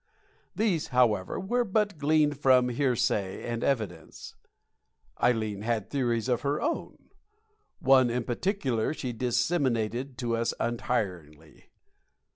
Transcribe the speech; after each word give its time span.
These, 0.55 0.87
however, 0.87 1.39
were 1.39 1.63
but 1.63 1.99
gleaned 1.99 2.39
from 2.39 2.69
hearsay 2.69 3.43
and 3.43 3.63
evidence: 3.63 4.33
Ileen 5.21 5.61
had 5.61 5.91
theories 5.91 6.27
of 6.27 6.41
her 6.41 6.59
own. 6.59 7.11
One, 7.77 8.09
in 8.09 8.23
particular, 8.23 8.95
she 8.95 9.13
disseminated 9.13 10.17
to 10.17 10.35
us 10.35 10.55
untiringly. 10.59 11.69